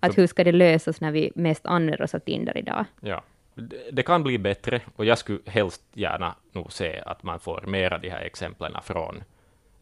[0.00, 2.84] Att hur ska det lösas när vi mest använder oss av Tinder idag?
[3.00, 3.22] Ja,
[3.54, 7.64] det, det kan bli bättre och jag skulle helst gärna nog se att man får
[7.66, 9.22] mera de här exemplen från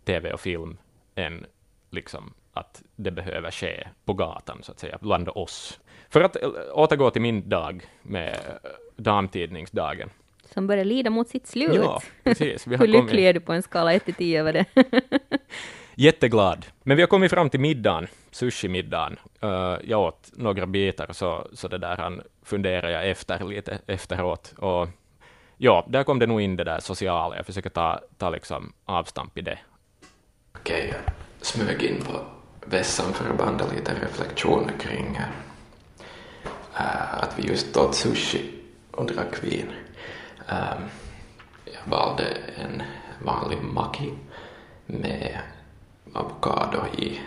[0.05, 0.77] tv och film
[1.15, 1.47] än
[1.91, 5.81] liksom att det behöver ske på gatan, så att säga, bland oss.
[6.09, 10.11] För att äh, återgå till min dag med äh, damtidningsdagen.
[10.45, 11.75] Som börjar lida mot sitt slut.
[11.75, 12.67] Ja, precis.
[12.67, 14.65] Vi har Hur lycklig kommit är du på en skala 1 till 10 över det?
[15.95, 16.67] jätteglad.
[16.83, 19.19] Men vi har kommit fram till middagen, sushi-middagen.
[19.45, 24.55] Uh, jag åt några bitar, så, så det där han funderar jag efter lite efteråt.
[24.59, 24.89] Och
[25.57, 27.37] ja, där kom det nog in det där sociala.
[27.37, 29.59] Jag försöker ta, ta liksom avstamp i det.
[30.55, 31.15] Okej, jag
[31.47, 32.42] smög in på
[32.73, 33.39] vässan för att
[33.75, 35.19] lite reflektioner kring
[36.75, 38.51] uh, att vi just åt sushi
[38.91, 39.73] och drack vin.
[40.49, 40.81] Uh,
[41.65, 42.25] jag valde
[42.57, 42.83] en
[43.25, 44.13] vanlig maki
[44.87, 45.39] med
[46.13, 47.21] avokado i.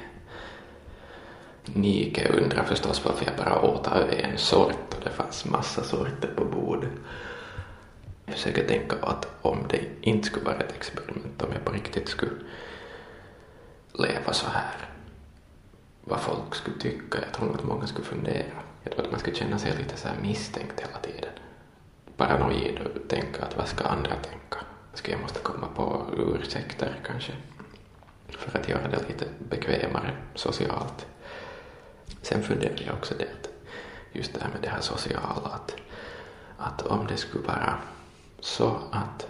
[1.66, 6.34] Nike undrar förstås varför jag bara åt av en sort och det fanns massa sorter
[6.36, 6.90] på bordet.
[8.26, 12.10] Jag försöker tänka att om det inte skulle vara ett experiment, om jag på riktigt
[12.10, 12.32] skulle
[13.94, 14.95] leva så här,
[16.06, 17.18] vad folk skulle tycka.
[17.22, 18.62] Jag tror att många skulle fundera.
[18.84, 21.32] Jag tror att man skulle känna sig lite så här misstänkt hela tiden.
[22.18, 24.58] Paranoid och tänka att vad ska andra tänka?
[24.94, 27.34] Ska jag måste komma på ursäkter kanske?
[28.38, 31.06] för att göra det lite bekvämare socialt.
[32.22, 33.50] Sen funderar jag också det
[34.12, 35.76] just det här med det här sociala att,
[36.58, 37.78] att om det skulle vara
[38.40, 39.28] så att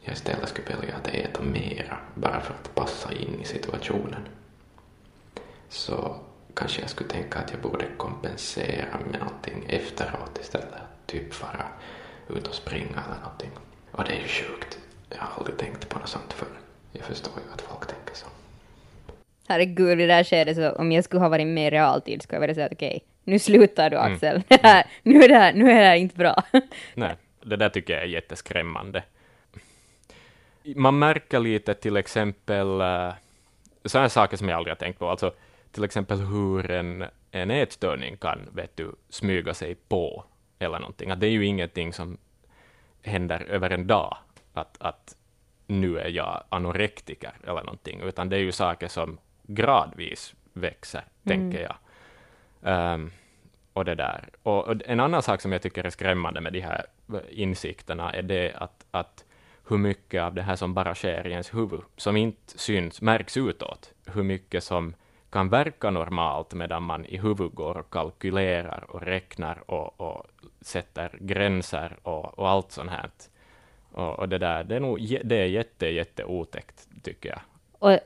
[0.00, 4.28] jag istället skulle välja att äta mera bara för att passa in i situationen
[5.74, 6.16] så
[6.54, 10.82] kanske jag skulle tänka att jag borde kompensera med någonting efteråt istället.
[11.06, 11.64] Typ fara
[12.28, 13.50] ut och springa eller någonting.
[13.92, 14.78] Och det är ju sjukt.
[15.10, 16.58] Jag har aldrig tänkt på något sånt förr.
[16.92, 18.26] Jag förstår ju att folk tänker så.
[19.48, 22.36] Herregud, i det här skedet så om jag skulle ha varit med i realtid skulle
[22.36, 24.42] jag vilja säga att okej, nu slutar du Axel.
[24.50, 24.60] Mm.
[24.62, 26.42] Här, nu, är det här, nu är det här inte bra.
[26.94, 29.02] Nej, det där tycker jag är jätteskrämmande.
[30.76, 33.12] Man märker lite till exempel uh,
[33.84, 35.32] sådana saker som jag aldrig har tänkt på, alltså
[35.74, 40.24] till exempel hur en, en ätstörning kan vet du, smyga sig på
[40.58, 41.10] eller någonting.
[41.10, 42.18] Att det är ju ingenting som
[43.02, 44.16] händer över en dag.
[44.52, 45.16] Att, att
[45.66, 51.50] nu är jag anorektiker eller någonting, utan det är ju saker som gradvis växer, mm.
[51.50, 51.76] tänker jag.
[52.94, 53.12] Um,
[53.72, 54.28] och det där.
[54.42, 56.86] Och, och, en annan sak som jag tycker är skrämmande med de här
[57.30, 59.24] insikterna är det att, att
[59.68, 63.36] hur mycket av det här som bara sker i ens huvud, som inte syns, märks
[63.36, 64.94] utåt, hur mycket som
[65.34, 70.26] kan verka normalt medan man i huvudet går och kalkylerar och räknar och, och
[70.60, 73.10] sätter gränser och, och allt sånt här.
[73.92, 77.40] Och, och, det där, det är nog det är jätte, jätte otäckt, tycker jag.
[77.78, 77.98] Och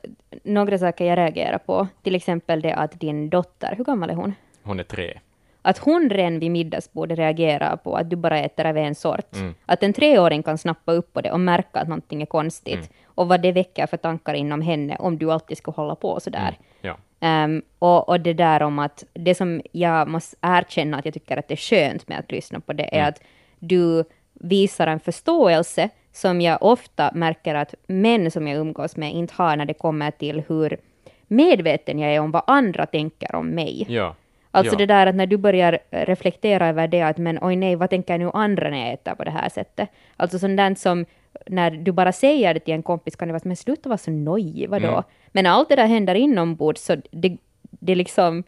[0.44, 4.34] några saker jag reagerar på, till exempel det att din dotter, hur gammal är hon?
[4.62, 5.20] Hon är tre.
[5.62, 9.34] Att hon redan vid middagsbordet reagerar på att du bara äter av en sort.
[9.34, 9.54] Mm.
[9.66, 12.74] Att en treåring kan snappa upp på det och märka att någonting är konstigt.
[12.74, 12.88] Mm.
[13.04, 16.48] Och vad det väcker för tankar inom henne om du alltid skulle hålla på sådär.
[16.48, 16.62] Mm.
[16.80, 16.96] Ja.
[17.20, 21.36] Um, och, och det där om att det som jag måste erkänna att jag tycker
[21.36, 23.08] att det är skönt med att lyssna på det är mm.
[23.08, 23.22] att
[23.58, 29.34] du visar en förståelse som jag ofta märker att män som jag umgås med inte
[29.36, 30.78] har när det kommer till hur
[31.26, 33.86] medveten jag är om vad andra tänker om mig.
[33.88, 34.14] Ja.
[34.50, 34.78] Alltså ja.
[34.78, 38.18] det där att när du börjar reflektera över det, att men oj nej, vad tänker
[38.18, 39.88] nu andra när jag äter på det här sättet?
[40.16, 41.04] Alltså sånt som
[41.46, 44.10] när du bara säger det till en kompis kan det vara men sluta vara så
[44.10, 44.88] nojig, vadå?
[44.88, 45.02] Mm.
[45.32, 48.44] Men när allt det där händer inombords så det, det liksom,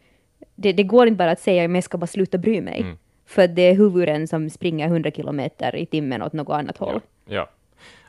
[0.55, 2.81] det, det går inte bara att säga men jag ska bara sluta bry mig.
[2.81, 2.97] Mm.
[3.25, 7.01] För det är huvuden som springer 100 kilometer i timmen åt något annat håll.
[7.25, 7.49] Ja, ja.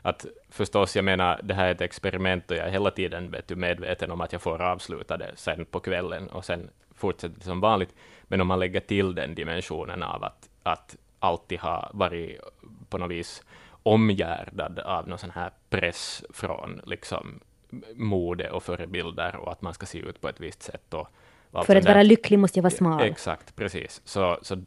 [0.01, 3.47] Att förstås, jag menar, det här är ett experiment och jag är hela tiden vet
[3.47, 7.59] du, medveten om att jag får avsluta det sen på kvällen och sen fortsätter som
[7.59, 7.95] vanligt.
[8.23, 12.39] Men om man lägger till den dimensionen av att, att alltid ha varit
[12.89, 13.43] på något vis
[13.83, 17.39] omgärdad av någon sån här press från liksom
[17.95, 21.07] mode och förebilder och att man ska se ut på ett visst sätt och
[21.65, 23.01] för att vara lycklig måste jag vara smal.
[23.01, 24.01] Exakt, precis.
[24.05, 24.63] Så, så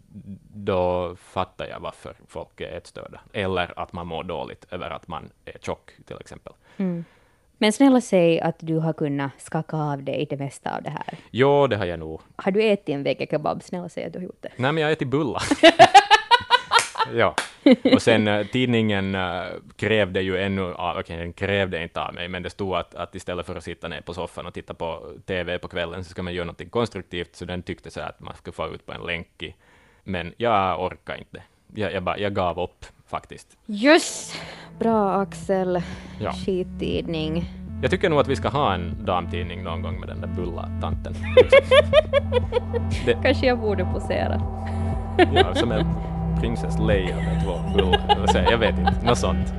[0.55, 3.21] då fattar jag varför folk är ätstörda.
[3.33, 6.53] Eller att man mår dåligt över att man är tjock, till exempel.
[6.77, 7.05] Mm.
[7.59, 11.19] Men snälla säg att du har kunnat skaka av dig det mesta av det här.
[11.31, 12.21] Jo, det har jag nog.
[12.37, 13.63] Har du ätit en vecka kebab?
[13.63, 14.53] Snälla säg att du har gjort det.
[14.57, 15.43] Nej, men jag har ätit bullar.
[17.15, 17.35] ja.
[17.95, 19.45] Och sen uh, tidningen uh,
[19.77, 23.15] krävde ju ännu, uh, okej, den krävde inte av mig, men det stod att, att
[23.15, 26.23] istället för att sitta ner på soffan och titta på TV på kvällen så ska
[26.23, 29.07] man göra något konstruktivt, så den tyckte så att man skulle få ut på en
[29.07, 29.55] länk.
[30.05, 31.43] Men jag orkar inte.
[31.75, 33.57] Jag, jag, bara, jag gav upp faktiskt.
[33.67, 34.41] Just!
[34.79, 35.83] Bra Axel.
[36.21, 36.33] Ja.
[36.33, 37.45] Skittidning.
[37.83, 41.15] Jag tycker nog att vi ska ha en damtidning någon gång med den där bulla-tanten.
[43.07, 43.19] det...
[43.23, 44.43] Kanske jag borde posera.
[45.35, 45.87] ja, som en
[46.41, 47.97] Princess Leia med två bull.
[48.51, 49.55] Jag vet inte, något sånt.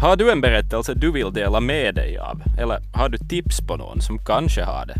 [0.00, 2.42] Har du en berättelse du vill dela med dig av?
[2.58, 4.96] Eller har du tips på någon som kanske har det?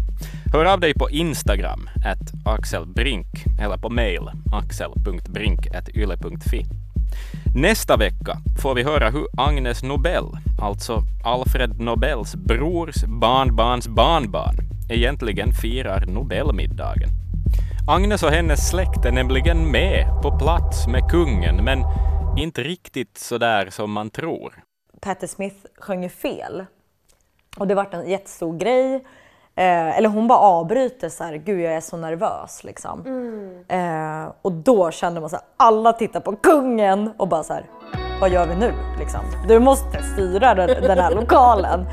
[0.52, 1.88] Hör av dig på Instagram,
[2.44, 3.26] axelbrink,
[3.60, 6.66] eller på mail, axel.brink.yle.fi.
[7.58, 10.24] Nästa vecka får vi höra hur Agnes Nobel,
[10.62, 14.54] alltså Alfred Nobels brors barnbarns barnbarn,
[14.90, 17.08] egentligen firar Nobelmiddagen.
[17.88, 21.84] Agnes och hennes släkt är nämligen med på plats med kungen, men
[22.38, 24.54] inte riktigt så där som man tror.
[25.00, 26.64] Patti Smith sjöng ju fel.
[27.58, 29.04] Och det vart en jättestor grej.
[29.58, 33.00] Eh, eller hon bara avbryter så här, gud jag är så nervös liksom.
[33.68, 37.66] Eh, och då kände man så här, alla tittar på kungen och bara så här,
[38.20, 39.20] vad gör vi nu liksom?
[39.48, 41.86] Du måste styra den, den här lokalen.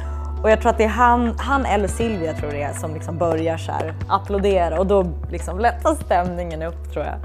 [0.43, 3.17] Och jag tror att det är han, han eller Silvia tror det är som liksom
[3.17, 7.15] börjar så här applådera och då liksom lättar stämningen upp tror jag.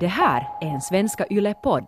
[0.00, 1.86] Det här är en Svenska Yle-podd.